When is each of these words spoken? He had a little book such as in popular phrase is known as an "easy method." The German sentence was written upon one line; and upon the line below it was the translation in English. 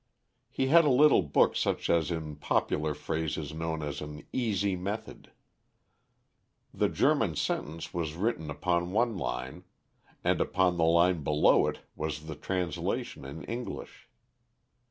He 0.49 0.69
had 0.69 0.83
a 0.83 0.89
little 0.89 1.21
book 1.21 1.55
such 1.55 1.87
as 1.87 2.09
in 2.09 2.35
popular 2.37 2.95
phrase 2.95 3.37
is 3.37 3.53
known 3.53 3.83
as 3.83 4.01
an 4.01 4.25
"easy 4.33 4.75
method." 4.75 5.29
The 6.73 6.89
German 6.89 7.35
sentence 7.35 7.93
was 7.93 8.15
written 8.15 8.49
upon 8.49 8.93
one 8.93 9.15
line; 9.15 9.63
and 10.23 10.41
upon 10.41 10.77
the 10.77 10.85
line 10.85 11.23
below 11.23 11.67
it 11.67 11.81
was 11.95 12.25
the 12.25 12.33
translation 12.33 13.23
in 13.25 13.43
English. 13.43 14.09